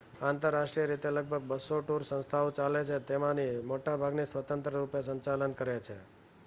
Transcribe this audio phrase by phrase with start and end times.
[0.21, 5.97] આંતરરાષ્ટ્રીય રીતે લગભગ 200 ટૂર સંસ્થાઓ ચાલે છે તેમાંની મોટાભાગની સ્વતંત્ર રૂપે સંચાલન કરે છે